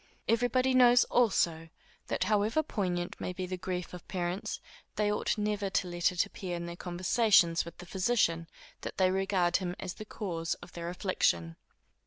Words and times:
Every 0.27 0.47
body 0.47 0.73
knows, 0.73 1.03
also, 1.03 1.69
that 2.07 2.23
however 2.23 2.63
poignant 2.63 3.21
may 3.21 3.33
be 3.33 3.45
the 3.45 3.55
grief 3.55 3.93
of 3.93 4.07
parents, 4.07 4.59
they 4.95 5.11
ought 5.11 5.37
never 5.37 5.69
to 5.69 5.87
let 5.87 6.11
it 6.11 6.25
appear 6.25 6.55
in 6.55 6.65
their 6.65 6.75
conversations 6.75 7.65
with 7.65 7.77
the 7.77 7.85
physician, 7.85 8.47
that 8.81 8.97
they 8.97 9.11
regard 9.11 9.57
him 9.57 9.75
as 9.79 9.93
the 9.93 10.05
cause 10.05 10.55
of 10.55 10.73
their 10.73 10.89
affliction. 10.89 11.55